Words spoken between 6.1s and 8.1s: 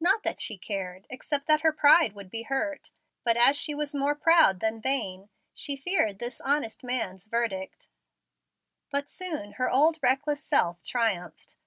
this honest man's verdict.